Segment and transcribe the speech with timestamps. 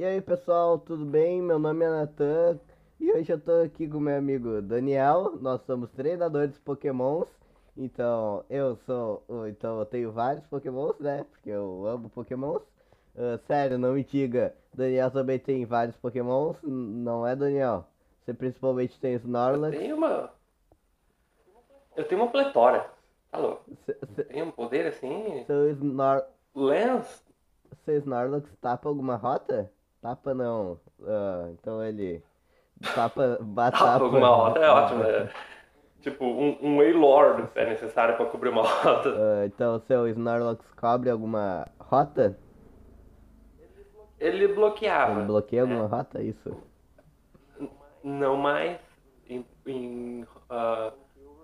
[0.00, 1.42] E aí pessoal, tudo bem?
[1.42, 2.58] Meu nome é Natan
[2.98, 5.36] e hoje eu tô aqui com meu amigo Daniel.
[5.42, 7.28] Nós somos treinadores de Pokémons.
[7.76, 9.22] Então eu sou.
[9.46, 11.26] Então eu tenho vários Pokémons, né?
[11.30, 12.62] Porque eu amo Pokémons.
[13.14, 14.54] Uh, sério, não me diga.
[14.72, 17.84] Daniel também tem vários Pokémons, não é Daniel?
[18.24, 19.74] Você principalmente tem Snorlax.
[19.74, 20.32] Eu tenho uma.
[21.94, 22.90] Eu tenho uma pletora.
[23.30, 23.58] Alô?
[23.84, 23.92] Cê,
[24.24, 25.44] Tem um poder assim?
[25.46, 26.24] Seu Snor...
[26.54, 27.22] Lance?
[27.84, 29.70] Seu Snorlax tapa alguma rota?
[30.00, 30.80] Tapa não.
[30.98, 32.22] Uh, então ele.
[32.94, 33.38] Tapa.
[33.42, 33.84] Batapa.
[33.84, 35.04] Tapa alguma rota é ótimo.
[35.04, 35.28] É.
[36.00, 39.10] Tipo, um, um Wailord é necessário pra cobrir uma rota.
[39.10, 42.38] Uh, então seu Snorlax cobre alguma rota?
[44.18, 45.20] Ele bloqueava.
[45.20, 45.88] Ele bloqueia alguma é.
[45.88, 46.56] rota, isso?
[48.02, 48.78] Não mais
[49.28, 50.92] em, em uh,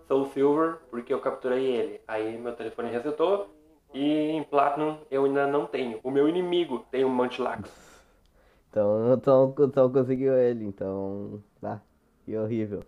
[0.08, 2.00] Soul Silver, porque eu capturei ele.
[2.08, 3.54] Aí meu telefone resetou
[3.92, 6.00] e em Platinum eu ainda não tenho.
[6.02, 7.85] O meu inimigo tem um Munchlax.
[8.76, 11.42] Então, então, então conseguiu ele, então.
[11.62, 11.80] Tá.
[12.26, 12.82] Que horrível.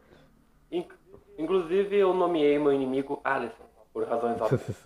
[1.39, 4.85] Inclusive eu nomeei meu inimigo Alisson, por razões óbvias.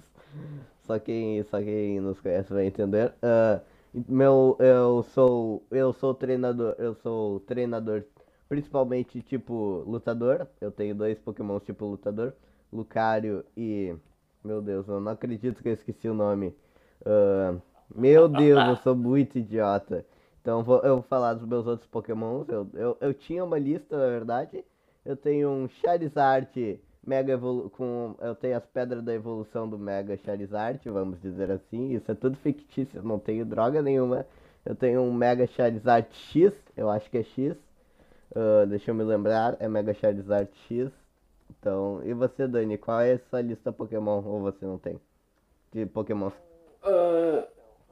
[0.86, 3.12] só quem, só quem nos conhece vai entender.
[3.22, 3.60] Uh,
[4.08, 8.04] meu, eu sou, eu sou treinador, eu sou treinador
[8.48, 10.46] principalmente tipo lutador.
[10.62, 12.32] Eu tenho dois Pokémon tipo lutador,
[12.72, 13.94] Lucario e
[14.42, 16.56] meu Deus, eu não acredito que eu esqueci o nome.
[17.02, 17.60] Uh,
[17.94, 20.06] meu Deus, eu sou muito idiota.
[20.48, 22.48] Então vou, eu vou falar dos meus outros Pokémons.
[22.48, 24.64] Eu, eu, eu tinha uma lista, na verdade.
[25.04, 28.14] Eu tenho um Charizard Mega Evolu com.
[28.18, 31.92] Eu tenho as pedras da evolução do Mega Charizard, vamos dizer assim.
[31.94, 34.24] Isso é tudo fictício, não tenho droga nenhuma.
[34.64, 37.54] Eu tenho um Mega Charizard X, eu acho que é X.
[38.30, 40.90] Uh, deixa eu me lembrar, é Mega Charizard X.
[41.50, 44.98] Então, e você, Dani, qual é essa lista Pokémon ou você não tem?
[45.74, 46.30] De Pokémon?
[46.82, 47.27] Uh,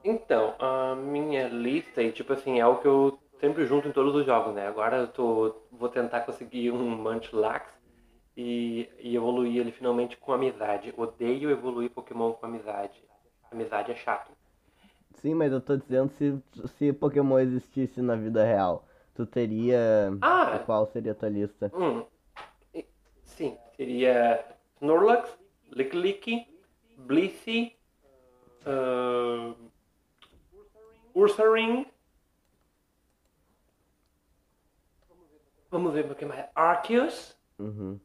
[0.03, 4.15] então, a minha lista, e tipo assim, é o que eu sempre junto em todos
[4.15, 4.67] os jogos, né?
[4.67, 7.71] Agora eu tô, vou tentar conseguir um Munchlax
[8.35, 10.93] e, e evoluir ele finalmente com amizade.
[10.95, 13.03] Odeio evoluir Pokémon com amizade.
[13.51, 14.31] Amizade é chato.
[15.15, 16.37] Sim, mas eu tô dizendo se,
[16.77, 18.85] se Pokémon existisse na vida real,
[19.15, 20.15] tu teria.
[20.21, 20.59] Ah!
[20.65, 21.71] Qual seria a tua lista?
[21.73, 22.03] Hum.
[23.23, 24.43] Sim, seria
[24.79, 25.37] Snorlax,
[25.71, 26.47] Licklicky,
[26.97, 27.75] Blissey,
[28.65, 29.55] uh,
[31.17, 31.85] Ursaring.
[35.69, 36.45] Vamos ver o que mais.
[36.55, 37.35] Arceus.
[37.59, 37.99] Uhum.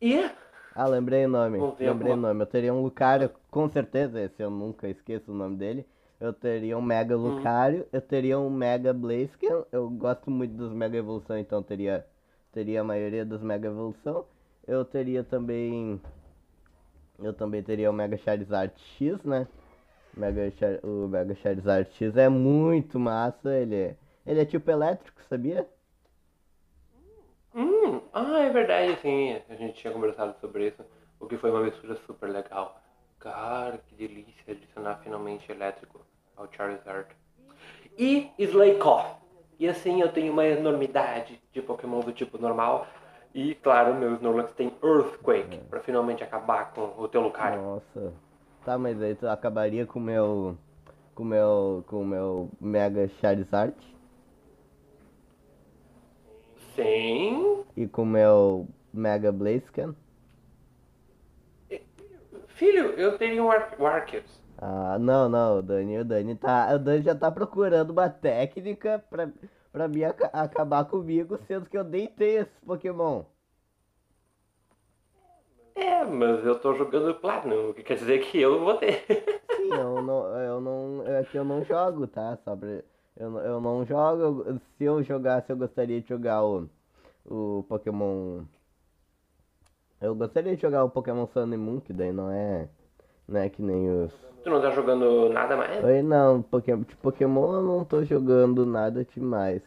[0.00, 0.30] E.
[0.74, 1.58] Ah, lembrei o nome.
[1.78, 2.42] Lembrei o nome.
[2.42, 5.86] Eu teria um Lucario, com certeza, esse eu nunca esqueço o nome dele.
[6.20, 7.36] Eu teria um Mega hum.
[7.36, 7.88] Lucario, hum.
[7.92, 9.64] eu teria um Mega Blaziken.
[9.70, 12.06] Eu gosto muito dos Mega Evolução, então teria,
[12.52, 14.26] teria a maioria dos Mega Evolução
[14.66, 16.00] eu teria também.
[17.18, 19.46] Eu também teria o Mega Charizard X, né?
[20.16, 23.96] Mega Char, o Mega Charizard X é muito massa, ele é,
[24.26, 25.66] ele é tipo elétrico, sabia?
[27.54, 29.40] Hum, ah, é verdade, sim.
[29.48, 30.84] A gente tinha conversado sobre isso,
[31.20, 32.80] o que foi uma mistura super legal.
[33.18, 36.00] Cara, que delícia adicionar finalmente elétrico
[36.36, 37.08] ao Charizard.
[37.98, 39.20] E Slakoth.
[39.58, 42.86] E assim eu tenho uma enormidade de Pokémon do tipo normal,
[43.34, 45.60] e, claro, meu Snorlax tem Earthquake, é.
[45.70, 47.62] pra finalmente acabar com o teu Lucario.
[47.62, 48.12] Nossa.
[48.64, 50.56] Tá, mas aí tu acabaria com o meu.
[51.14, 51.84] Com o meu.
[51.86, 53.74] Com o meu Mega Charizard?
[56.74, 57.64] Sim.
[57.76, 59.94] E com o meu Mega Blaziken?
[62.48, 64.40] Filho, eu teria um Ar Arceus.
[64.58, 66.72] Ah, não, não, o Dani, o Dani tá.
[66.74, 69.28] O Dani já tá procurando uma técnica pra
[69.72, 73.24] pra mim ac acabar comigo, sendo que eu nem tenho esses Pokémon.
[75.82, 79.04] É, mas eu tô jogando Platinum, o que quer dizer que eu vou ter.
[79.56, 82.38] Sim, eu não, eu não, é que eu não jogo, tá?
[82.44, 82.68] Só pra,
[83.16, 86.68] eu, eu não jogo, se eu jogasse eu gostaria de jogar o,
[87.26, 88.44] o Pokémon...
[90.00, 92.68] Eu gostaria de jogar o Pokémon Sun and Moon, que daí não é,
[93.26, 94.12] não é que nem os
[94.44, 95.84] Tu não tá jogando nada mais?
[95.84, 99.62] Oi, não, Pokémon, de Pokémon eu não tô jogando nada demais.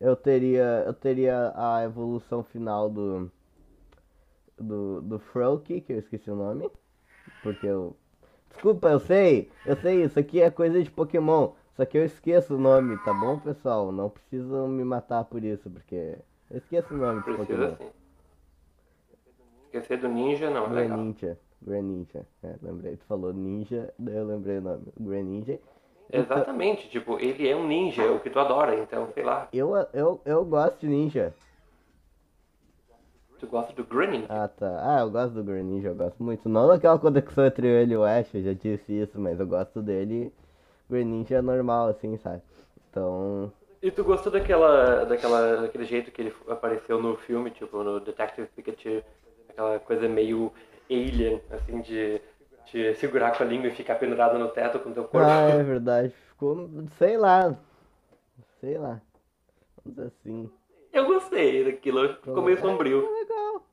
[0.00, 3.30] Eu teria, eu teria a evolução final do
[4.60, 6.70] do, do Froakie, que eu esqueci o nome,
[7.42, 7.96] porque eu
[8.50, 12.56] Desculpa, eu sei, eu sei, isso aqui é coisa de Pokémon, só que eu esqueço
[12.56, 13.92] o nome, tá bom, pessoal?
[13.92, 16.18] Não precisam me matar por isso, porque
[16.50, 17.76] eu esqueço o nome de Pokémon.
[17.76, 17.90] Sim.
[19.66, 20.98] Esquecer do Ninja não é legal.
[20.98, 21.38] Ninja.
[21.62, 22.26] Greninja.
[22.42, 24.86] É, lembrei, tu falou ninja, daí eu lembrei o nome.
[24.98, 25.58] Greninja.
[26.12, 29.48] Exatamente, então, tipo, ele é um ninja, é o que tu adora, então, sei lá.
[29.52, 31.32] Eu, eu, eu gosto de ninja.
[33.40, 34.26] Tu gosta do Greninja?
[34.28, 34.80] Ah, tá.
[34.82, 36.46] Ah, eu gosto do Greninja, eu gosto muito.
[36.46, 39.80] Não daquela conexão entre ele e o Ash, eu já disse isso, mas eu gosto
[39.80, 40.30] dele.
[40.90, 42.42] Greninja é normal, assim, sabe?
[42.90, 43.50] Então.
[43.80, 48.46] E tu gostou daquela, daquela, daquele jeito que ele apareceu no filme, tipo, no Detective
[48.54, 49.02] Pikachu?
[49.48, 50.52] Aquela coisa meio
[50.90, 52.20] alien, assim, de,
[52.70, 55.26] de segurar com a língua e ficar pendurado no teto com teu corpo.
[55.26, 56.12] Ah, é verdade.
[56.28, 56.68] Ficou.
[56.98, 57.56] Sei lá.
[58.60, 59.00] Sei lá.
[59.82, 60.50] Vamos dizer assim.
[60.92, 63.06] Eu gostei daquilo, ficou meio sombrio.
[63.06, 63.66] É legal.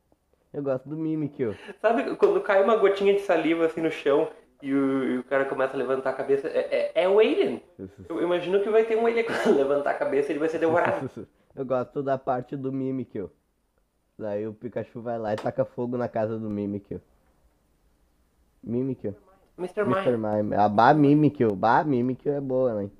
[0.52, 1.54] Eu gosto do Mimikyu.
[1.80, 4.28] Sabe quando cai uma gotinha de saliva assim no chão
[4.62, 6.48] e o, e o cara começa a levantar a cabeça?
[6.48, 7.62] É, é, é o Alien.
[8.08, 11.10] Eu imagino que vai ter um Alien quando levantar a cabeça ele vai ser devorado.
[11.54, 13.30] Eu gosto da parte do Mimikyu.
[14.16, 17.00] Daí o Pikachu vai lá e taca fogo na casa do Mimikyu.
[18.62, 19.14] Mimikyu.
[19.58, 19.82] Mr.
[19.82, 20.16] Mr.
[20.16, 20.42] Mime.
[20.42, 20.56] Mime.
[20.56, 21.54] A Ba Mimikyu.
[21.56, 22.90] Ba Mimikyu é boa, né?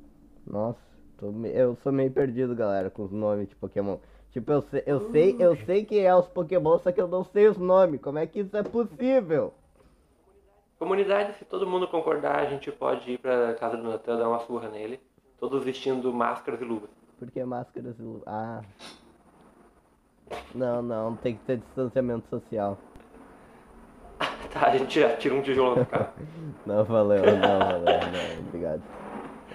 [0.44, 0.80] Nossa,
[1.26, 3.98] me- eu sou meio perdido, galera, com os nomes de Pokémon.
[4.30, 7.24] Tipo, eu sei, eu sei, eu sei quem é os Pokémon, só que eu não
[7.24, 8.00] sei os nomes.
[8.00, 9.52] Como é que isso é possível?
[10.78, 14.38] Comunidade, se todo mundo concordar, a gente pode ir pra casa do Natan dar uma
[14.40, 15.00] surra nele.
[15.40, 16.90] Todos vestindo máscaras e luvas.
[17.18, 18.60] Porque máscaras e lu- Ah.
[20.54, 22.78] Não, não, tem que ter distanciamento social.
[24.52, 26.12] Tá, a gente já tira um tijolo no carro.
[26.64, 28.82] Não valeu, não valeu, não, obrigado.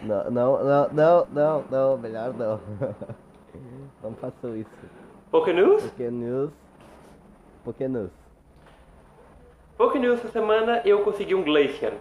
[0.02, 2.60] Não, não, não, não, não, não, melhor não.
[4.04, 4.70] Não façam isso.
[5.32, 5.82] Pokénews?
[5.84, 6.52] Pokénews.
[7.64, 8.12] Pokénews.
[9.78, 11.94] Pokénews essa semana eu consegui um Glacier.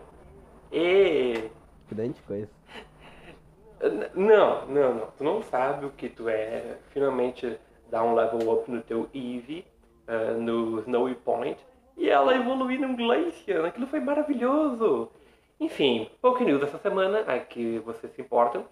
[0.72, 1.48] E...
[1.90, 2.48] Grande coisa.
[4.14, 5.06] Não, não, não.
[5.16, 6.78] Tu não sabe o que tu é.
[6.90, 7.58] Finalmente
[7.90, 9.64] dá um level up no teu Eevee,
[10.06, 11.58] eh, no Snowy Point.
[11.96, 13.64] E ela evoluiu num Glacier.
[13.64, 15.10] Aquilo foi maravilhoso.
[15.62, 18.66] Enfim, Pokénews essa semana, a que vocês se importam.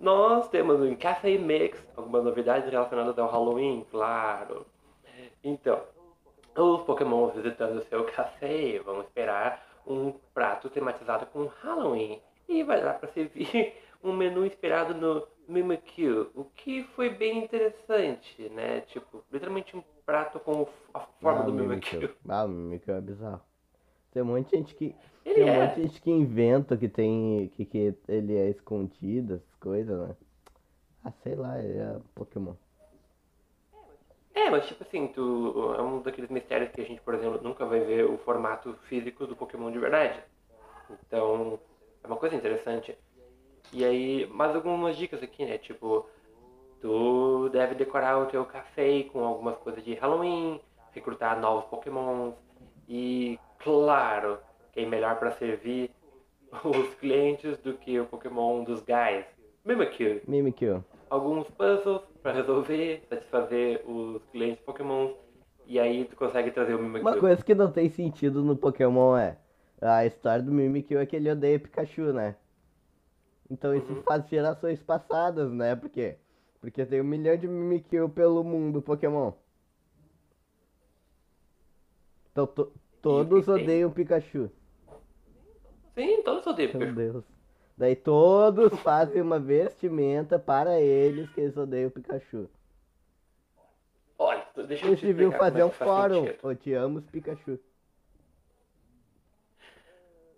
[0.00, 4.66] Nós temos um Café Mix, algumas novidades relacionadas ao Halloween, claro.
[5.44, 5.80] Então,
[6.56, 12.20] os Pokémon visitando o seu café vão esperar um prato tematizado com Halloween.
[12.48, 18.48] E vai dar para servir um menu inspirado no Mimikyu, o que foi bem interessante,
[18.48, 18.80] né?
[18.80, 22.12] Tipo, literalmente um prato com a forma Ah, do o Mimikyu.
[22.28, 23.40] Ah, o Mimikyu é bizarro.
[24.12, 24.94] Tem um monte de gente que.
[25.24, 25.66] Ele tem um é.
[25.66, 27.50] monte de gente que inventa que tem.
[27.56, 30.16] Que, que ele é escondido, essas coisas, né?
[31.04, 32.54] Ah, sei lá, ele é Pokémon.
[34.34, 37.66] É, mas tipo assim, tu, é um daqueles mistérios que a gente, por exemplo, nunca
[37.66, 40.22] vai ver o formato físico do Pokémon de verdade.
[40.90, 41.58] Então,
[42.02, 42.96] é uma coisa interessante.
[43.72, 45.58] E aí, mais algumas dicas aqui, né?
[45.58, 46.06] Tipo,
[46.80, 50.60] tu deve decorar o teu café com algumas coisas de Halloween,
[50.92, 52.34] recrutar novos Pokémons
[52.88, 54.38] e, claro,
[54.72, 55.90] quem melhor para servir
[56.64, 59.24] os clientes do que o Pokémon dos guys?
[59.64, 60.84] Mimikyu Mimikyu.
[61.10, 65.12] alguns puzzles pra resolver, satisfazer os clientes Pokémon.
[65.66, 67.02] E aí tu consegue trazer o Mimikyu.
[67.02, 69.36] Uma coisa que não tem sentido no Pokémon é.
[69.80, 72.36] A história do Mimikyu é que ele odeia Pikachu, né?
[73.50, 74.02] Então isso Uhum.
[74.02, 75.76] faz gerações passadas, né?
[75.76, 76.16] Por quê?
[76.60, 79.32] Porque tem um milhão de Mimikyu pelo mundo Pokémon.
[82.32, 82.72] Então to-
[83.02, 83.64] todos tem?
[83.64, 84.50] odeiam Pikachu.
[85.94, 86.94] Sim, todos odeiam Meu Pikachu.
[86.94, 87.24] Deus.
[87.76, 92.48] Daí todos fazem uma vestimenta para eles que eles odeiam Pikachu.
[94.18, 96.26] Olha, tu- deixa eu te deviam explicar fazer um é faz fórum.
[96.26, 96.38] sentido.
[96.42, 97.58] Odiamos Pikachu.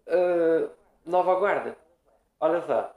[0.07, 0.69] Ah,
[1.07, 1.77] nova guarda.
[2.41, 2.95] Olha só.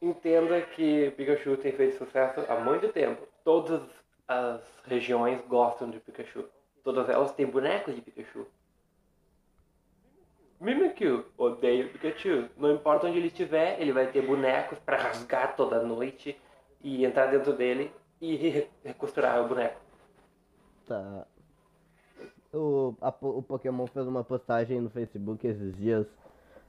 [0.00, 3.26] Entenda que Pikachu tem feito sucesso há muito tempo.
[3.44, 3.82] Todas
[4.28, 6.44] as regiões gostam de Pikachu.
[6.84, 8.46] Todas elas têm bonecos de Pikachu.
[10.60, 12.48] Mimikyu odeia o Pikachu.
[12.56, 16.36] Não importa onde ele estiver, ele vai ter bonecos para rasgar toda noite
[16.82, 19.80] e entrar dentro dele e re- recosturar o boneco.
[20.86, 21.26] Tá.
[22.52, 26.06] O, a o Pokémon fez uma postagem no Facebook esses dias.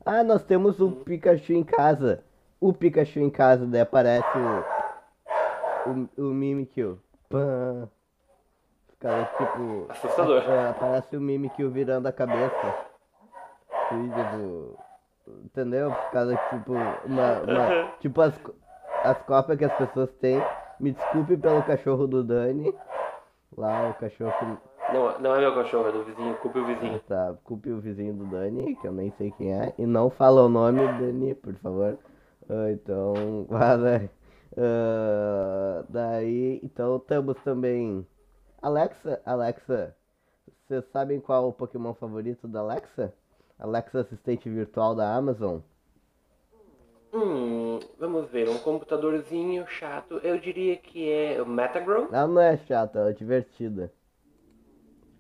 [0.06, 2.24] Ah, nós temos um Pikachu em casa.
[2.60, 4.80] O Pikachu em casa, daí aparece o.
[5.90, 7.00] O, o Mimikyu.
[7.30, 7.88] Pã.
[9.00, 9.86] Cara, tipo.
[9.90, 10.44] Assustador.
[10.44, 12.89] É, aparece o Mimikyu virando a cabeça.
[13.90, 14.78] Cuida do.
[15.46, 15.92] Entendeu?
[15.92, 16.74] Por causa, tipo,
[17.06, 17.40] uma.
[17.42, 18.34] uma- tipo, as,
[19.04, 20.42] as cópias que as pessoas têm.
[20.80, 22.74] Me desculpe pelo cachorro do Dani.
[23.58, 24.94] Lá, o cachorro que.
[24.94, 26.36] Não, não é meu cachorro, é do vizinho.
[26.38, 27.00] Culpe o vizinho.
[27.08, 29.74] Tá, culpe o vizinho do Dani, que eu nem sei quem é.
[29.78, 31.98] E não fala o nome, Dani, por favor.
[32.50, 34.10] Ah, então, vale.
[34.58, 38.08] Ah, daí, então temos também.
[38.62, 39.96] Alexa, Alexa,
[40.68, 43.14] vocês sabem qual o Pokémon favorito da Alexa?
[43.60, 45.60] Alexa assistente virtual da Amazon?
[47.14, 50.20] Hum, vamos ver, um computadorzinho chato.
[50.24, 52.08] Eu diria que é o Metagrow.
[52.12, 53.92] Ela não é chata, ela é divertida.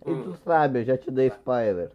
[0.06, 1.92] E tu sabe, eu já te dei spoiler.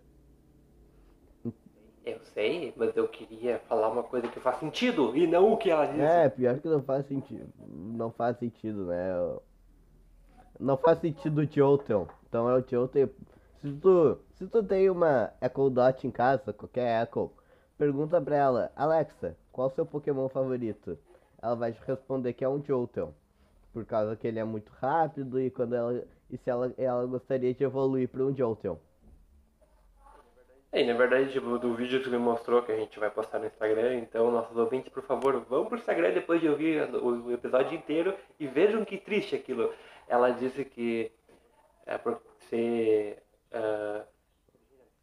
[2.05, 5.71] Eu sei, mas eu queria falar uma coisa que faz sentido e não o que
[5.71, 6.03] ela disse.
[6.03, 7.49] É, pior que não faz sentido.
[7.67, 9.13] Não faz sentido, né?
[10.61, 12.05] Não faz sentido o Jolteon.
[12.29, 13.09] Então é o Jolteon.
[13.64, 17.33] Se tu, se tu tem uma Echo Dot em casa, qualquer Echo,
[17.78, 20.99] pergunta pra ela, Alexa, qual seu Pokémon favorito?
[21.40, 23.12] Ela vai te responder que é um Jolteon.
[23.73, 26.04] Por causa que ele é muito rápido e quando ela.
[26.30, 28.76] E se ela, ela gostaria de evoluir para um Jolteon.
[30.71, 33.11] É, e na verdade, tipo, do vídeo que tu me mostrou que a gente vai
[33.11, 37.33] postar no Instagram, então nossos ouvintes, por favor, vão pro Instagram depois de ouvir o
[37.33, 39.73] episódio inteiro e vejam que triste aquilo.
[40.06, 41.11] Ela disse que
[41.87, 41.99] é
[42.50, 43.24] ser
[43.54, 44.04] uh,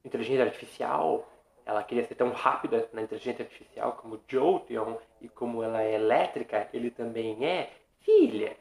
[0.03, 1.27] inteligência artificial,
[1.65, 6.67] ela queria ser tão rápida na inteligência artificial como Jolteon e como ela é elétrica,
[6.73, 7.69] ele também é.
[7.99, 8.57] Filha,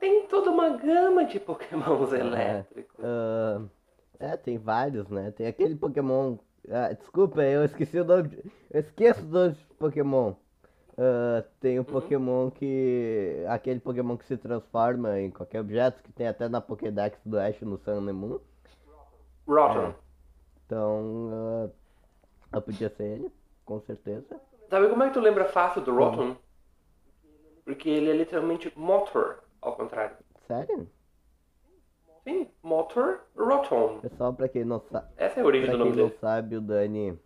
[0.00, 3.04] tem toda uma gama de pokémons É, elétricos.
[3.04, 3.62] ah,
[4.18, 5.30] é, tem vários, né?
[5.32, 6.38] Tem aquele Pokémon.
[6.70, 8.28] ah, desculpa, eu esqueci o nome.
[8.28, 10.34] de- Eu esqueço os nomes de Pokémon.
[10.96, 13.44] Ah, tem o Pokémon que.
[13.48, 17.60] Aquele Pokémon que se transforma em qualquer objeto, que tem até na Pokédex do Ash
[17.60, 18.40] no Sun and Moon.
[19.48, 19.94] Rotom.
[20.66, 21.30] Então.
[22.52, 23.32] ah, eu podia ser ele,
[23.64, 24.40] com certeza.
[24.68, 26.36] Sabe como é que tu lembra fácil do Rotom?
[27.64, 30.16] Porque ele é literalmente motor, ao contrário.
[30.46, 30.88] Sério?
[32.24, 34.00] Sim, motor Rotom.
[34.00, 35.08] Pessoal, pra quem não sabe.
[35.16, 36.18] Essa é a origem Pra do quem nome não dele.
[36.20, 37.18] sabe, o Dani,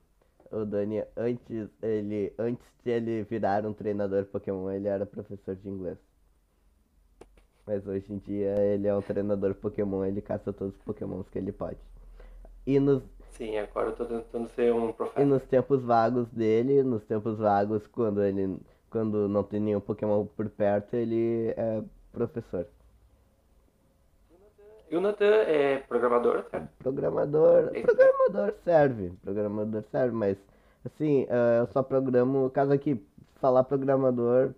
[0.51, 5.69] o Dani antes ele antes de ele virar um treinador Pokémon, ele era professor de
[5.69, 5.99] inglês.
[7.67, 11.39] Mas hoje em dia ele é um treinador Pokémon, ele caça todos os Pokémons que
[11.39, 11.79] ele pode.
[12.67, 15.27] E nos, Sim, agora eu tô tentando ser um e professor.
[15.27, 18.59] nos tempos vagos dele, nos tempos vagos quando ele
[18.91, 22.67] quando não tem nenhum Pokémon por perto, ele é professor.
[24.91, 26.69] E o é programador, certo?
[26.79, 30.37] Programador, Esse- programador serve, programador serve, mas
[30.85, 33.03] assim, eh, eu só programo, caso aqui
[33.37, 34.53] falar programador,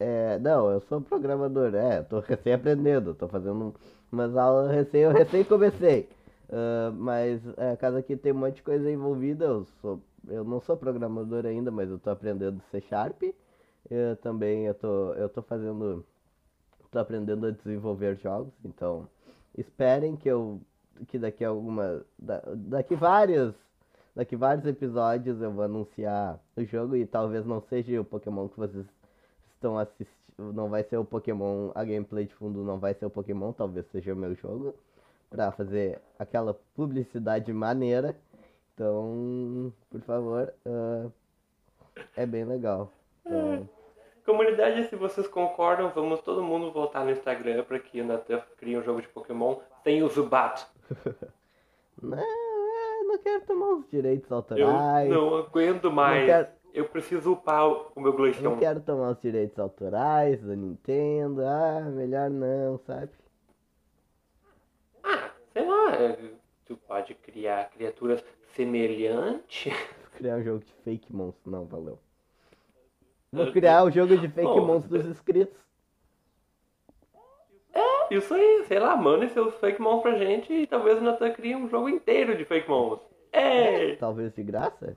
[0.00, 3.74] é, não, eu sou programador, é, tô recém aprendendo, tô fazendo
[4.12, 6.08] umas aulas recém, eu recém comecei,
[6.52, 10.60] Ah, mas é, caso aqui tem um monte de coisa envolvida, eu sou, eu não
[10.60, 13.22] sou programador ainda, mas eu tô aprendendo C Sharp,
[13.90, 16.04] eu também eu tô, eu tô fazendo,
[16.90, 19.08] tô aprendendo a desenvolver jogos, então
[19.58, 20.60] esperem que eu
[21.08, 23.54] que daqui a alguma da- daqui vários
[24.16, 28.58] daqui vários episódios eu vou anunciar o jogo e talvez não seja o Pokémon que
[28.58, 28.86] vocês
[29.54, 30.16] estão assistindo,
[30.52, 33.86] não vai ser o Pokémon, a gameplay de fundo não vai ser o Pokémon, talvez
[33.88, 34.74] seja o meu jogo
[35.32, 38.14] pra fazer aquela publicidade maneira.
[38.74, 41.06] Então, por favor, ah,
[42.16, 42.92] é bem legal.
[43.24, 43.68] Então,
[44.24, 48.76] Comunidade, se vocês concordam, vamos todo mundo voltar no Instagram para que o Nathan crie
[48.78, 50.64] um jogo de Pokémon sem o Zubat.
[52.00, 55.10] não, não quero tomar os direitos Eu autorais.
[55.10, 56.24] não aguento mais.
[56.26, 58.42] quero- Eu preciso upar o meu Eu Glaceon.
[58.50, 61.42] não quero tomar os direitos autorais da Nintendo.
[61.44, 63.10] Ah, melhor não, sabe?
[65.92, 66.18] É,
[66.66, 69.72] tu pode criar criaturas semelhantes.
[70.16, 71.50] Criar um jogo de fake monstro.
[71.50, 71.98] Não, valeu.
[73.32, 75.56] Vou criar o jogo de fake Bom, monstros inscritos.
[78.10, 81.66] Isso aí, sei lá, mandem seus fake mons pra gente e talvez Nathan crie um
[81.68, 83.00] jogo inteiro de fake mons.
[83.32, 84.96] É, Talvez de graça.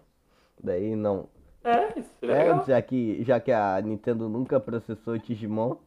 [0.62, 1.30] Daí não.
[1.64, 2.66] é, isso É, legal.
[2.68, 5.78] já que, já que a Nintendo nunca processou Digimon.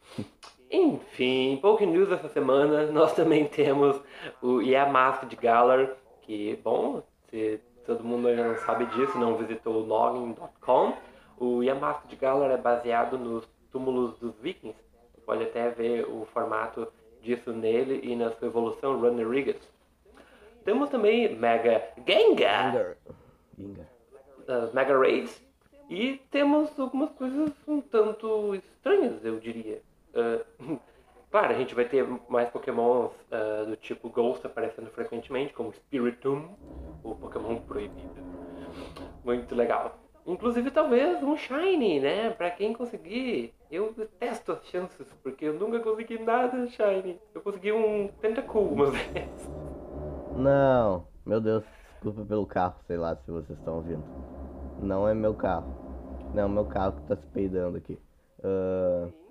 [0.72, 4.00] Enfim, Poké News essa semana, nós também temos
[4.40, 5.90] o Yamask de Galar,
[6.22, 10.94] que, bom, se todo mundo ainda não sabe disso, não visitou o login.com,
[11.38, 14.78] o Yamask de Galar é baseado nos túmulos dos vikings,
[15.12, 19.56] você pode até ver o formato disso nele e na sua evolução Runerigas.
[20.64, 22.96] Temos também Mega Gengar,
[24.72, 25.42] Mega Raids.
[25.90, 29.82] E temos algumas coisas um tanto estranhas, eu diria.
[30.14, 30.44] Ah,
[31.30, 36.50] claro, a gente vai ter mais pokémons ah, do tipo Ghost aparecendo frequentemente, como Spiritomb,
[37.02, 38.22] o Pokémon proibido.
[39.24, 39.98] Muito legal.
[40.24, 42.30] Inclusive, talvez um Shiny, né?
[42.30, 43.52] Pra quem conseguir.
[43.70, 47.18] Eu detesto as chances, porque eu nunca consegui nada Shiny.
[47.34, 49.50] Eu consegui um Tentacool uma vez.
[50.36, 51.64] Não, meu Deus,
[51.94, 54.04] desculpa pelo carro, sei lá se vocês estão ouvindo.
[54.80, 55.74] Não é meu carro.
[56.34, 57.98] Não, é meu carro que tá se peidando aqui.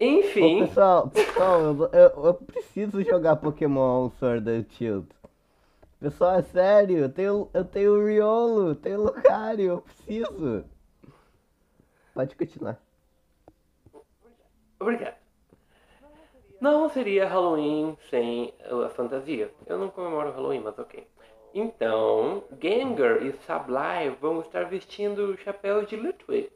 [0.02, 0.06] Ah,
[0.40, 5.08] Ô, Enfim, pessoal, pessoal, eu, eu, eu preciso jogar Pokémon Sword and Shield.
[6.00, 10.66] Pessoal, é sério, eu tenho, eu tenho o Riolo, eu tenho o Lucario, eu preciso.
[12.14, 12.82] Pode continuar.
[14.80, 15.16] Obrigado.
[16.60, 19.54] Não seria Halloween sem a fantasia.
[19.66, 21.08] Eu não comemoro Halloween, mas ok.
[21.54, 26.52] Então, Gengar e Sableye vão estar vestindo chapéus de Ludwig,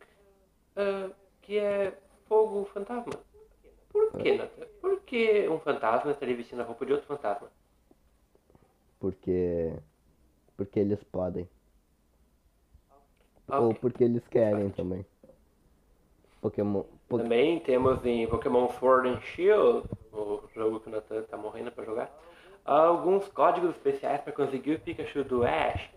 [0.78, 1.98] uh, que é
[2.28, 3.25] fogo fantasma.
[3.96, 4.66] Por que, Nathan?
[4.82, 7.48] Por que um fantasma estaria vestindo a roupa de outro fantasma?
[9.00, 9.74] Porque.
[10.58, 11.48] Porque eles podem.
[13.48, 13.60] Ok.
[13.60, 15.06] Ou porque eles querem também.
[16.42, 16.84] Pokémon.
[17.08, 21.72] po- Também temos em Pokémon Sword and Shield, o jogo que o Nathan tá morrendo
[21.72, 22.12] pra jogar,
[22.64, 25.90] alguns códigos especiais para conseguir o Pikachu do Ash.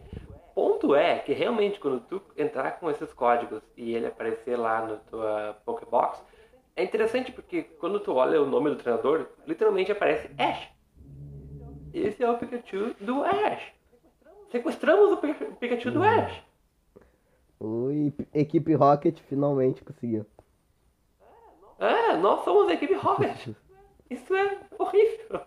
[0.55, 4.97] Ponto é que realmente quando tu entrar com esses códigos e ele aparecer lá no
[5.11, 6.23] tua Pokébox,
[6.79, 10.69] é interessante porque quando tu olha o nome do treinador, literalmente aparece Ash.
[11.93, 13.73] Esse é o Pikachu do Ash.
[14.51, 16.43] Sequestramos o Pika- o Pikachu do Ash.
[17.61, 20.25] Ui, equipe Rocket finalmente conseguiu.
[21.79, 23.49] É, nós somos a equipe Rocket.
[24.09, 25.41] Isso é horrível.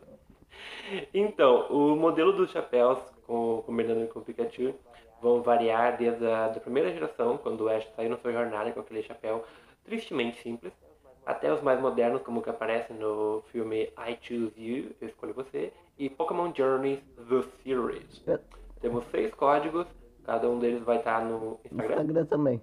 [1.13, 4.73] Então, o modelo dos chapéus, com, combinando com o Pikachu,
[5.21, 8.81] vão variar desde a da primeira geração, quando o Ash saiu na sua jornada com
[8.81, 9.45] aquele chapéu
[9.83, 10.73] tristemente simples,
[11.25, 15.71] até os mais modernos, como que aparece no filme I Choose You, Eu Escolho Você,
[15.97, 16.99] e Pokémon Journeys
[17.29, 18.23] The Series.
[18.27, 18.39] É,
[18.81, 19.87] Temos seis códigos,
[20.23, 21.95] cada um deles vai estar no Instagram.
[22.01, 22.61] Instagram também.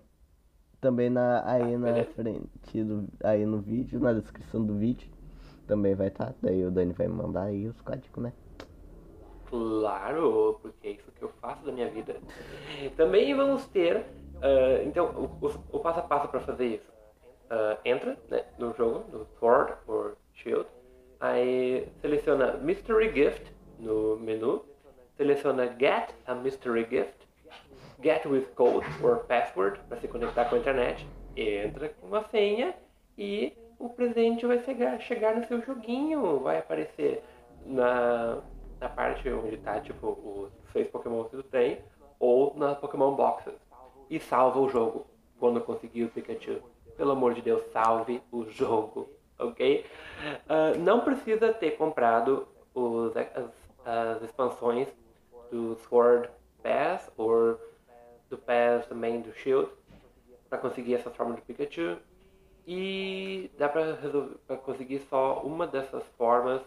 [0.80, 2.10] Também na, aí na beleza.
[2.14, 5.08] frente do, aí no vídeo, na descrição do vídeo.
[5.66, 6.34] Também vai estar.
[6.42, 8.32] Daí o Dani vai mandar aí os códigos, né?
[9.46, 12.20] Claro, porque é isso que eu faço da minha vida.
[12.96, 14.04] Também vamos ter,
[14.42, 15.06] ah, então,
[15.40, 16.97] o, o- o passo a passo para fazer isso.
[17.50, 20.68] Ah, entra né, no jogo, no Sword or Shield,
[21.18, 24.62] aí seleciona Mystery Gift no menu,
[25.16, 27.26] seleciona Get a Mystery Gift,
[28.02, 32.74] Get with Code or Password para se conectar com a internet, entra com uma senha
[33.16, 37.24] e o presente vai chegar, chegar no seu joguinho, vai aparecer
[37.64, 38.42] na,
[38.78, 41.78] na parte onde tá tipo os seis Pokémon que tu tem
[42.20, 43.54] ou nas Pokémon Boxes
[44.10, 45.06] e salva o jogo
[45.38, 46.60] quando conseguir o Pikachu.
[46.98, 49.86] Pelo amor de Deus, salve o jogo, ok?
[50.48, 53.50] Ah, não precisa ter comprado os, as,
[53.87, 54.88] as expansões
[55.50, 56.28] do Sword
[56.62, 57.58] Pass ou
[58.28, 59.70] do Pass também do Shield
[60.50, 61.98] para conseguir essa forma do Pikachu.
[62.66, 66.61] E dá para conseguir só uma dessas formas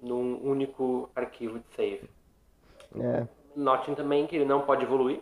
[0.00, 2.08] num único arquivo de save.
[2.98, 5.20] É, Notem também que ele não pode evoluir.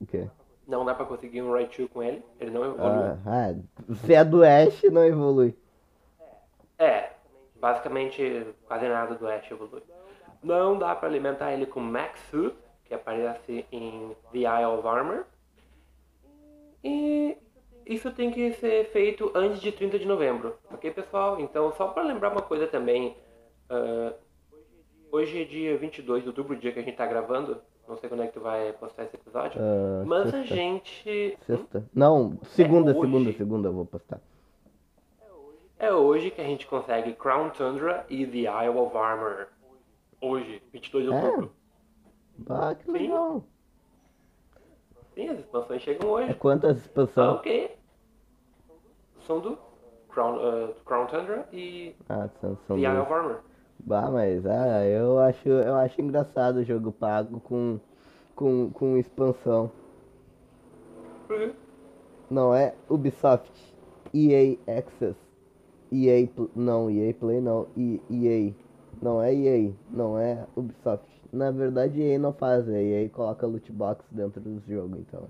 [0.00, 0.26] o quê?
[0.66, 2.24] Não dá para conseguir um Raichu com ele.
[2.40, 2.82] Ele não evolui.
[2.82, 5.54] Ah, ah, se é do Ash, não evolui.
[6.78, 7.10] É,
[7.60, 9.82] basicamente quase nada do Ash evolui.
[10.42, 15.24] Não dá para alimentar ele com Max Suit, que aparece em The Isle of Armor.
[16.82, 17.36] E
[17.86, 21.40] isso tem que ser feito antes de 30 de novembro, ok pessoal?
[21.40, 23.16] Então, só para lembrar uma coisa também,
[23.70, 24.12] ah,
[25.10, 28.22] hoje é dia 22 de outubro, dia que a gente tá gravando, não sei quando
[28.22, 30.54] é que tu vai postar esse episódio, Ah, mas a sexta.
[30.54, 31.38] gente...
[31.38, 31.44] Hum?
[31.44, 31.84] Sexta.
[31.94, 34.20] Não, segunda, É segunda, segunda eu vou postar.
[35.78, 39.48] É hoje que a gente consegue Crown Tundra e The Isle of Armor.
[40.20, 41.14] Hoje, 22 de É?
[41.24, 41.52] outubro.
[42.48, 43.44] Ah, que legal.
[45.14, 46.34] Sim, as expansões chegam É hoje.
[46.34, 47.28] quantas Ah, expansões?
[47.38, 47.76] ok.
[49.26, 49.58] São do
[50.08, 53.40] Crown, ah, do Crown Tundra e Ah, são, são The Isle of Armor.
[53.86, 57.78] Bah, mas ah, eu acho, eu acho engraçado o jogo pago com,
[58.34, 59.70] com, com expansão.
[62.30, 63.52] Não é Ubisoft,
[64.14, 65.18] EA Access,
[65.92, 68.54] EA, não, EA Play não, EA,
[69.02, 71.06] não é EA, não é Ubisoft.
[71.30, 75.28] Na verdade EA não faz, EA coloca loot box dentro do jogo, então.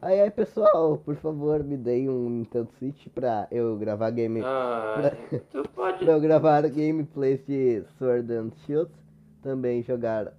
[0.00, 5.10] Aí aí pessoal, por favor me deem um Nintendo Switch pra eu gravar game, Ah,
[5.50, 5.98] tu pode.
[6.04, 8.90] pra eu gravar gameplays de Sword and Shield,
[9.42, 10.32] também jogar,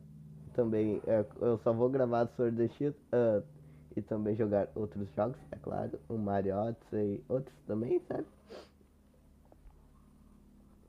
[0.54, 3.42] também, é, eu só vou gravar Sword and Shield, ah,
[3.98, 8.26] e também jogar outros jogos, é claro, o Mario Odyssey e outros também, sabe?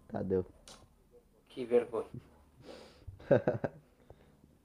[0.09, 0.47] Tá, deu.
[1.49, 2.07] Que vergonha.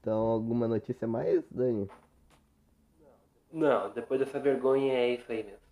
[0.00, 1.88] então, alguma notícia mais, Dani?
[3.52, 5.66] Não, depois dessa vergonha é isso aí mesmo.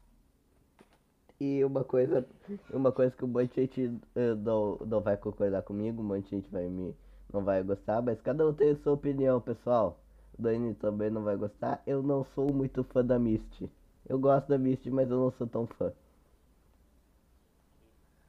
[1.41, 2.27] E uma coisa,
[2.73, 6.25] uma coisa que um monte de gente eh, não, não vai concordar comigo, um monte
[6.25, 6.95] de gente vai me,
[7.33, 9.99] não vai gostar, mas cada um tem a sua opinião, pessoal.
[10.39, 11.83] O Dani também não vai gostar.
[11.87, 13.71] Eu não sou muito fã da Misty.
[14.09, 15.93] Eu gosto da Misty, mas eu não sou tão fã.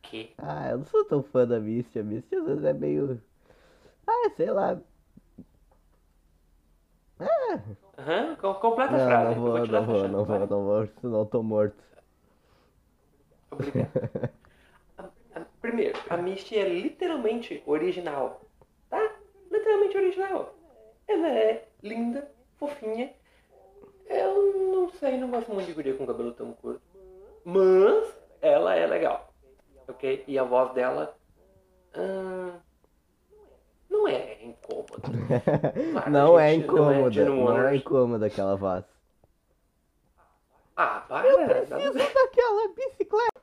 [0.03, 0.34] Que?
[0.38, 1.99] Ah, eu não sou tão fã da Misty.
[1.99, 3.21] A Misty às vezes é meio.
[4.08, 4.79] Ah, sei lá.
[7.19, 7.60] Ah,
[7.97, 9.36] Aham, com- completa a frase.
[9.36, 11.75] não vou, não vou, não vou, não vou, senão eu tô morto.
[13.51, 13.89] Obrigado.
[14.97, 18.41] A- a- Primeiro, a Misty é literalmente original.
[18.89, 19.01] Tá?
[19.51, 20.53] literalmente original.
[21.08, 23.13] Ela é linda, fofinha.
[24.08, 26.81] Eu não sei, não gosto muito de guria com cabelo tão curto.
[27.43, 29.34] Mas ela é legal.
[29.88, 30.23] Ok?
[30.27, 31.15] E a voz dela.
[31.95, 32.60] hum,
[33.89, 35.02] não é incômoda.
[35.91, 38.84] Claro, não, a é gente não é não é incômoda aquela voz.
[40.76, 41.19] Ah, para!
[41.19, 43.41] a ver, daquela bicicleta.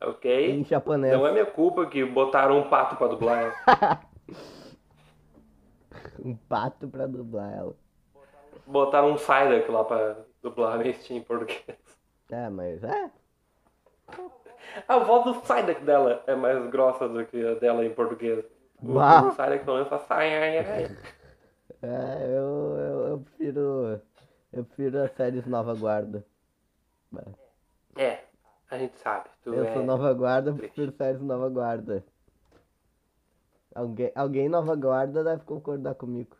[0.00, 0.50] Ok?
[0.50, 1.12] Em japonês.
[1.12, 3.54] Não é minha culpa que botaram um pato pra dublar.
[6.24, 7.76] Um pato pra dublar ela.
[8.66, 11.62] Botaram um Psyduck lá pra dublar nesse em português.
[12.30, 13.10] É, mas é.
[14.88, 18.44] A voz do Psyduck dela é mais grossa do que a dela em português.
[18.82, 19.28] Uau.
[19.28, 20.96] o Psyduck pelo menos sai, ai, ai.
[21.82, 24.00] É, eu, eu, eu prefiro.
[24.52, 26.24] Eu prefiro as séries Nova Guarda.
[27.96, 28.24] É,
[28.70, 29.28] a gente sabe.
[29.44, 29.72] Eu é...
[29.72, 32.04] sou Nova Guarda, eu prefiro séries Nova Guarda.
[33.74, 36.36] Alguém, alguém Nova Guarda deve concordar comigo.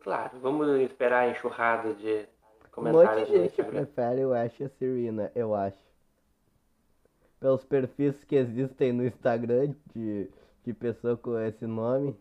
[0.00, 2.26] Claro, vamos esperar a enxurrada de
[2.76, 5.78] Um monte comentários de gente prefere o Ash e a Serena, eu acho.
[7.38, 10.30] Pelos perfis que existem no Instagram de,
[10.64, 12.16] de pessoa com esse nome.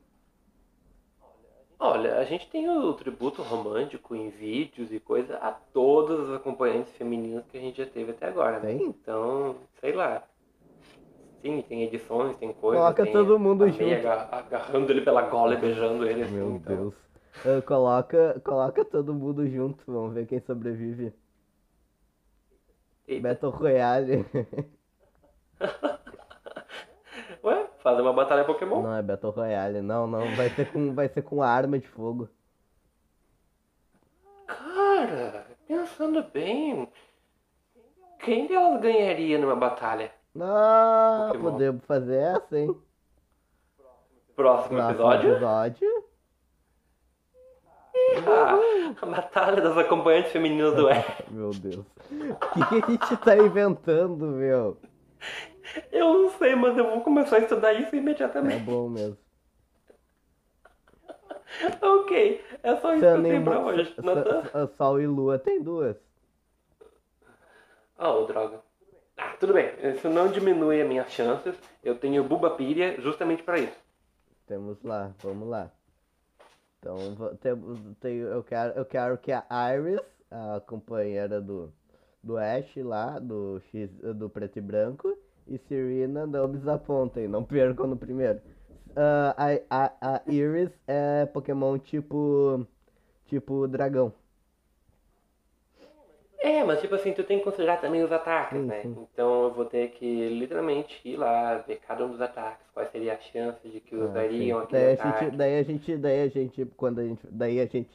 [1.80, 6.92] Olha, a gente tem o tributo romântico em vídeos e coisa a todas as acompanhantes
[6.94, 8.74] femininas que a gente já teve até agora, né?
[8.74, 8.88] Tem?
[8.88, 10.22] Então, sei lá.
[11.42, 12.84] Sim, tem edições, tem coisas.
[12.84, 13.84] Coloca tem todo mundo a junto.
[13.86, 16.24] aga- agarrando ele pela gola e beijando ele.
[16.24, 16.76] assim, Meu então.
[16.76, 16.94] Deus.
[17.46, 21.14] Ah, coloca, coloca todo mundo junto, vamos ver quem sobrevive.
[23.08, 23.30] Eita.
[23.30, 24.26] Battle Royale.
[27.82, 28.82] Fazer uma batalha Pokémon?
[28.82, 30.36] Não é Battle Royale, não, não.
[30.36, 32.28] Vai ser com, vai ser com arma de fogo.
[34.46, 36.90] Cara, pensando bem,
[38.20, 40.12] quem delas ganharia numa batalha?
[40.40, 41.52] Ah, Pokémon.
[41.52, 42.76] podemos fazer essa, hein?
[44.36, 45.32] Próximo Próximo episódio?
[45.32, 46.04] episódio.
[48.28, 48.58] Ah,
[49.02, 51.06] a batalha das acompanhantes femininas do Ash.
[51.30, 51.86] Meu Deus.
[52.12, 54.78] O que, que a gente tá inventando, meu?
[55.92, 58.64] Eu não sei, mas eu vou começar a estudar isso É imediatamente.
[58.64, 59.18] bom mesmo.
[61.82, 63.96] Ok, é só isso que eu tenho pra hoje.
[64.78, 65.98] Sol e Lua tem duas.
[67.98, 68.60] Oh, droga.
[69.18, 71.56] Ah, tudo bem, isso não diminui as minhas chances.
[71.84, 73.76] Eu tenho Bubapiria justamente pra isso.
[74.48, 75.72] Temos lá, vamos lá.
[76.80, 80.00] Então, temos, eu, quero, eu quero que a Iris,
[80.32, 81.74] a companheira do,
[82.24, 85.18] do Ash lá, do, X, do preto e branco,
[85.50, 88.40] e Serena não desapontem, não percam no primeiro.
[88.96, 89.36] Ah,
[89.70, 92.66] a, a, a Iris é Pokémon tipo.
[93.28, 94.14] Tipo dragão.
[96.42, 98.82] É, mas tipo assim, tu tem que considerar também os ataques, Sim, né?
[98.82, 98.98] sim.
[98.98, 103.14] Então eu vou ter que literalmente ir lá, ver cada um dos ataques, quais seria
[103.14, 104.60] a chance de que Ah, usariam sim.
[104.60, 105.26] aquele daí a ataque.
[105.26, 107.90] gente, daí a gente, daí a gente, quando a gente, daí a gente,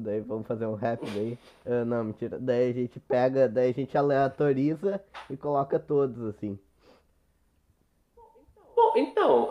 [0.00, 3.72] daí vamos fazer um rap daí, Ah, não, mentira, daí a gente pega, daí a
[3.74, 6.58] gente aleatoriza e coloca todos assim.
[8.74, 9.48] Bom, então,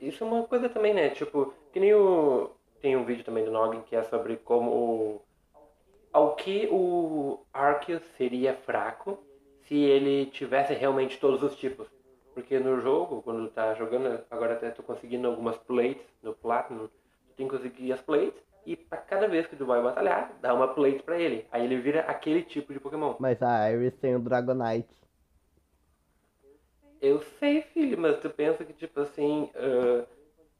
[0.00, 1.10] isso é uma coisa também, né?
[1.10, 2.50] Tipo, que nem o.
[2.80, 4.70] Tem um vídeo também do Noggin que é sobre como.
[4.70, 5.22] o-
[6.12, 9.18] Ao que o Arceus seria fraco
[9.68, 11.86] se ele tivesse realmente todos os tipos.
[12.34, 17.34] Porque no jogo, quando tá jogando, agora até tô conseguindo algumas plates no Platinum, tu
[17.36, 20.68] tem que conseguir as plates e pra cada vez que tu vai batalhar, dá uma
[20.68, 21.46] plate pra ele.
[21.52, 23.14] Aí ele vira aquele tipo de Pokémon.
[23.20, 24.88] Mas a Iris tem o Dragonite.
[27.00, 30.04] Eu sei, filho, mas tu pensa que, tipo assim, ah,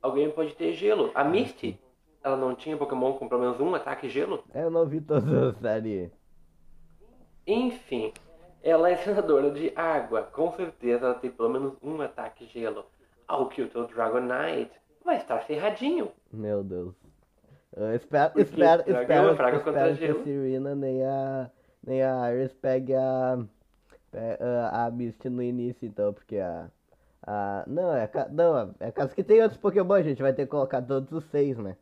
[0.01, 1.11] alguém pode ter gelo.
[1.15, 1.79] A Misty,
[2.23, 4.45] ela não tinha Pokémon com pelo menos um ataque gelo?
[4.55, 6.11] Eu não vi todas as séries.
[7.47, 8.13] Enfim,
[8.63, 10.23] ela é senadora de água.
[10.23, 12.85] Com certeza ela tem pelo menos um ataque gelo.
[13.27, 14.73] Ao que o teu Dragonite
[15.05, 16.11] vai estar ferradinho.
[16.33, 16.95] Meu Deus.
[17.77, 20.25] Eu espero, Porque espero, espero, é fraco contra espero que a.
[20.25, 21.51] Serena nem a,
[21.87, 23.39] nem a Iris pegue a,
[24.11, 26.71] pe- a, a Misty no início, então, porque a,
[27.23, 30.51] a não, é, não, é caso que tem outros Pokémon, a gente vai ter que
[30.51, 31.77] colocar todos os seis, né?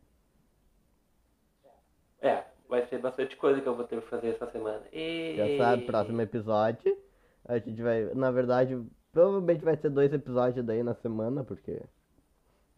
[2.21, 4.83] É, vai ser bastante coisa que eu vou ter que fazer essa semana.
[4.93, 5.35] E...
[5.37, 6.99] Já sabe, próximo episódio,
[7.45, 8.81] a gente vai, na verdade,
[9.13, 11.81] provavelmente vai ter dois episódios daí na semana, porque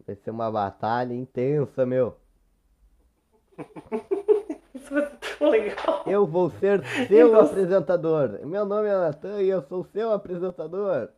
[0.05, 2.17] vai ser uma batalha intensa, meu.
[5.39, 6.03] Tão legal.
[6.05, 8.39] Eu vou ser seu Então- apresentador.
[8.45, 11.09] Meu nome é Natan e eu sou seu apresentador.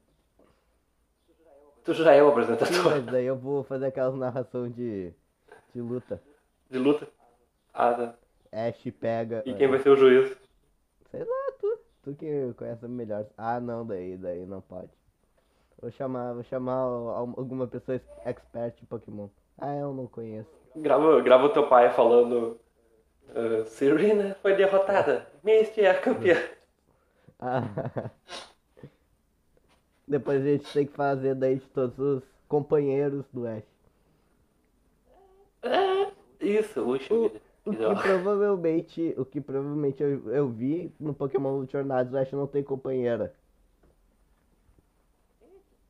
[1.84, 5.12] Tu já é o Sim, apresentador mas daí eu vou fazer aquelas narração de,
[5.74, 6.22] de luta.
[6.70, 7.08] de luta.
[7.74, 8.14] Ah, tá.
[8.52, 9.44] Ash pega.
[9.46, 10.38] E quem vai ser o juiz?
[11.12, 11.78] Sei lá, tu.
[12.04, 13.26] Tu que conhece melhor.
[13.38, 14.90] Ah, não, daí, daí não pode.
[15.82, 19.28] Vou chamar, vou chamar al- alguma pessoa expert em Pokémon.
[19.58, 20.50] Ah, eu não conheço.
[20.76, 22.58] Grava, grava o teu pai falando.
[23.30, 25.28] Uh, Serena foi derrotada.
[25.44, 26.38] Misty é a campeã.
[27.40, 28.12] Ah.
[30.08, 33.64] Depois a gente tem que fazer daí de todos os companheiros do Ash.
[35.64, 37.26] Ah, isso, puxa O,
[37.66, 42.48] o Que provavelmente, o que provavelmente eu, eu vi no Pokémon Jornadas, o Ash não
[42.48, 43.34] tem companheira,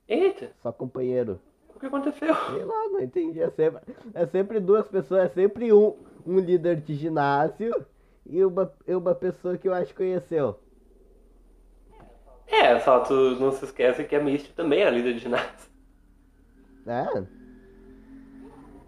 [0.07, 1.39] Eita, só companheiro.
[1.75, 2.33] o que aconteceu?
[2.35, 3.41] Sei lá, não entendi.
[3.41, 3.81] É sempre,
[4.13, 7.86] é sempre duas pessoas, é sempre um, um líder de ginásio
[8.25, 10.59] e uma, uma pessoa que o Ash conheceu.
[12.47, 15.71] É, só tu não se esquece que a Misty também é a líder de ginásio.
[16.86, 17.23] É?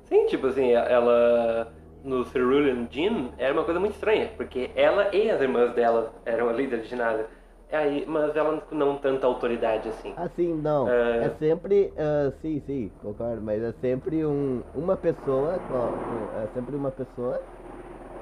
[0.05, 5.29] Sim, tipo assim, ela no Cerulean Gym era uma coisa muito estranha, porque ela e
[5.29, 7.25] as irmãs dela eram a líder de ginásio.
[7.71, 10.13] Aí, mas ela não tanta autoridade assim.
[10.15, 10.87] Assim, não.
[10.89, 11.25] É.
[11.25, 11.93] É, sempre.
[11.97, 13.41] ah, sim, sim, concordo.
[13.41, 15.59] Mas é sempre um, uma pessoa.
[15.59, 17.41] com- é sempre uma pessoa.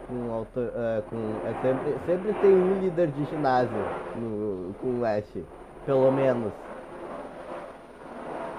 [0.07, 5.05] Com, auto, ah, com é sempre, sempre tem um líder de ginásio no, com o
[5.05, 5.37] Ash.
[5.85, 6.53] Pelo menos.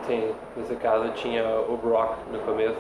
[0.07, 2.79] Sim, nesse caso tinha o Brock no começo.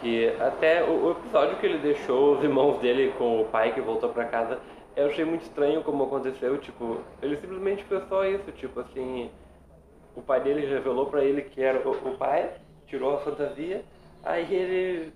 [0.00, 3.80] Que até o, o episódio que ele deixou os irmãos dele com o pai que
[3.80, 4.58] voltou pra casa,
[4.96, 6.58] eu achei muito estranho como aconteceu.
[6.60, 8.50] Tipo, ele simplesmente fez só isso.
[8.52, 9.30] Tipo assim,
[10.14, 12.52] o pai dele revelou pra ele que era o, o pai,
[12.86, 13.84] tirou a fantasia,
[14.22, 15.12] aí ele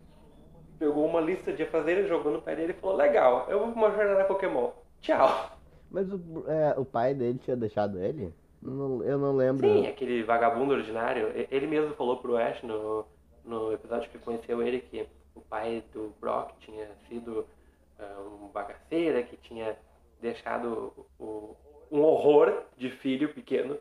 [0.78, 3.90] pegou uma lista de afazeres, jogou no pai dele e falou: Legal, eu vou uma
[3.90, 4.70] jornada Pokémon.
[5.00, 5.50] Tchau.
[5.90, 8.32] Mas o, é, o pai dele tinha deixado ele?
[8.60, 9.66] Não- eu não lembro.
[9.66, 11.28] Sim, aquele vagabundo ordinário.
[11.50, 13.04] Ele mesmo falou pro Ash no,
[13.44, 17.46] no episódio que conheceu ele que o pai do Brock tinha sido
[18.00, 19.76] um bagaceira, que tinha
[20.20, 21.56] deixado o,
[21.90, 23.78] um horror de filho pequeno.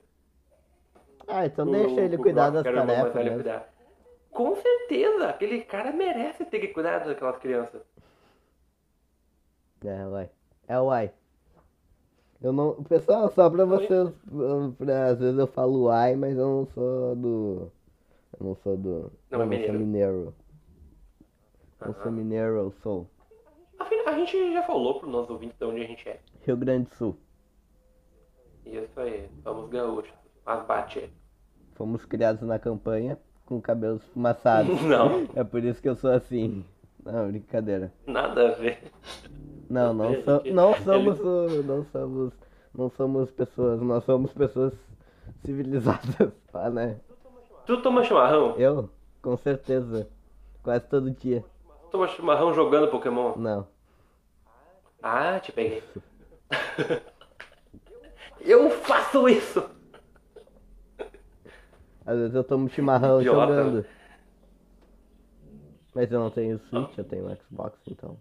[1.27, 3.13] Ah, então pro- deixa ele cuidar das o tarefas.
[3.15, 3.35] mesmo.
[3.35, 3.73] cuidar.
[4.31, 7.81] Com certeza, aquele cara merece ter que cuidar daquelas crianças.
[9.85, 10.29] É, uai.
[10.67, 11.11] É, uai.
[12.41, 12.83] Eu não.
[12.83, 14.09] Pessoal, só pra vocês.
[14.77, 17.71] Pra, às vezes eu falo uai, mas eu não sou do.
[18.39, 19.11] Eu não sou do.
[19.29, 19.79] Não é eu não sou mineiro.
[19.79, 20.35] mineiro.
[21.85, 23.07] Não sou mineiro, eu sou.
[23.79, 26.19] Afinal, a gente já falou pro nosso ouvinte de onde a gente é.
[26.45, 27.17] Rio Grande do Sul.
[28.65, 30.13] Isso aí, somos gaúchos.
[30.45, 31.09] Mas bate.
[31.75, 34.79] Fomos criados na campanha com cabelos esfumaçados.
[34.83, 36.63] Não, É por isso que eu sou assim.
[37.03, 37.91] Não, brincadeira.
[38.07, 38.91] nada a ver.
[39.69, 42.33] Não, não, so, não somos o- não somos
[42.73, 44.73] não somos pessoas, nós somos pessoas
[45.45, 46.99] civilizadas, pá, né?
[47.65, 48.55] Tu toma chimarrão?
[48.57, 48.89] Eu,
[49.21, 50.07] com certeza,
[50.63, 51.43] quase todo dia.
[51.93, 53.35] Toma chimarrão jogando Pokémon?
[53.37, 53.67] Não.
[55.03, 55.83] Ah, te peguei.
[58.41, 59.63] Eu faço isso!
[62.03, 63.39] Às vezes eu tomo chimarrão Idiota.
[63.39, 63.85] jogando.
[65.93, 68.17] Mas eu não tenho Switch, eu tenho Xbox, então.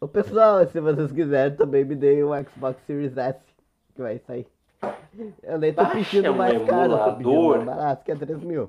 [0.00, 3.38] Ô pessoal, se vocês quiserem, também me deem um Xbox Series S,
[3.94, 4.46] que vai sair.
[5.44, 8.16] Eu nem tô Baixa pedindo um mais caro, eu tô pedindo mais barato, que é
[8.16, 8.68] 3 mil.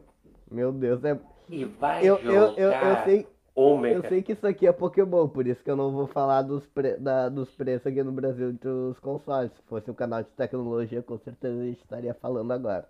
[0.49, 1.19] Meu Deus, é...
[1.49, 3.95] E vai Eu, jogar eu, eu, eu sei, Ômega.
[3.95, 6.65] Eu sei que isso aqui é Pokémon, por isso que eu não vou falar dos,
[6.67, 9.51] pre- da- dos preços aqui no Brasil dos consoles.
[9.53, 12.85] Se fosse um canal de tecnologia, com certeza a gente estaria falando agora.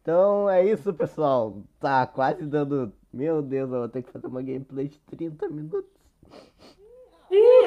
[0.00, 1.58] Então é isso, pessoal.
[1.78, 2.90] Tá quase dando.
[3.12, 5.90] Meu Deus, eu vou ter que fazer uma gameplay de 30 minutos.
[7.30, 7.66] Ih,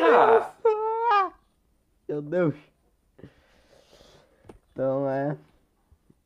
[2.10, 2.56] Meu Deus.
[4.72, 5.38] Então é.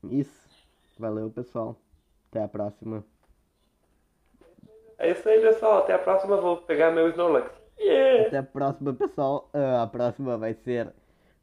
[0.09, 0.47] Isso.
[0.97, 1.75] Valeu, pessoal.
[2.29, 3.03] Até a próxima.
[4.97, 5.79] É isso aí, pessoal.
[5.79, 6.37] Até a próxima.
[6.37, 7.51] Vou pegar meu Snorlax.
[7.79, 8.27] Yeah!
[8.27, 9.49] Até a próxima, pessoal.
[9.53, 10.91] Ah, a próxima vai ser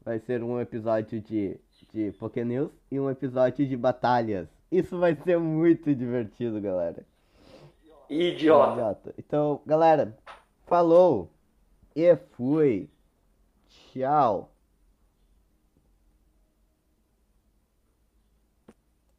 [0.03, 1.59] vai ser um episódio de
[1.95, 4.49] de Pokénews e um episódio de batalhas.
[4.69, 7.05] Isso vai ser muito divertido, galera.
[8.09, 8.73] Idiota.
[8.73, 9.15] Idiota.
[9.17, 10.17] Então, galera,
[10.65, 11.31] falou
[11.95, 12.89] e fui.
[13.69, 14.54] Tchau.